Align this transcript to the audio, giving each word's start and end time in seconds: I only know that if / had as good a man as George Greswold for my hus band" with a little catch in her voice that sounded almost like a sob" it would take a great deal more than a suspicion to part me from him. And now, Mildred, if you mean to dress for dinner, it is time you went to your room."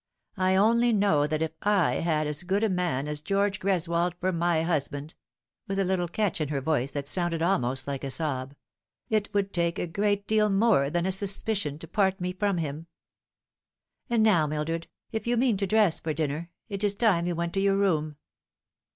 I 0.37 0.55
only 0.55 0.93
know 0.93 1.27
that 1.27 1.43
if 1.43 1.51
/ 1.57 1.61
had 1.61 2.25
as 2.25 2.41
good 2.41 2.63
a 2.63 2.69
man 2.69 3.07
as 3.07 3.21
George 3.21 3.59
Greswold 3.59 4.15
for 4.19 4.31
my 4.31 4.63
hus 4.63 4.87
band" 4.87 5.13
with 5.67 5.77
a 5.77 5.83
little 5.83 6.07
catch 6.07 6.41
in 6.41 6.47
her 6.47 6.59
voice 6.59 6.89
that 6.93 7.07
sounded 7.07 7.43
almost 7.43 7.87
like 7.87 8.03
a 8.03 8.09
sob" 8.09 8.55
it 9.11 9.31
would 9.31 9.53
take 9.53 9.77
a 9.77 9.85
great 9.85 10.25
deal 10.25 10.49
more 10.49 10.89
than 10.89 11.05
a 11.05 11.11
suspicion 11.11 11.77
to 11.77 11.87
part 11.87 12.19
me 12.19 12.33
from 12.33 12.57
him. 12.57 12.87
And 14.09 14.23
now, 14.23 14.47
Mildred, 14.47 14.87
if 15.11 15.27
you 15.27 15.37
mean 15.37 15.55
to 15.57 15.67
dress 15.67 15.99
for 15.99 16.15
dinner, 16.15 16.49
it 16.67 16.83
is 16.83 16.95
time 16.95 17.27
you 17.27 17.35
went 17.35 17.53
to 17.53 17.59
your 17.61 17.77
room." 17.77 18.15